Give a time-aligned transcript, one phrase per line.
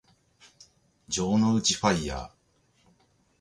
[0.03, 0.09] 城之内
[1.75, 2.31] ファイアー